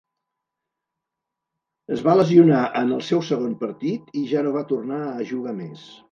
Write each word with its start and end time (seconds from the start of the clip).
Es 1.95 1.99
va 2.07 2.15
lesionar 2.19 2.61
en 2.81 2.89
el 2.95 3.03
seu 3.09 3.21
segon 3.27 3.51
partit 3.65 4.09
i 4.23 4.23
ja 4.31 4.43
no 4.47 4.55
va 4.57 4.65
tornar 4.73 4.99
a 5.11 5.21
jugar 5.33 5.55
més. 5.59 5.85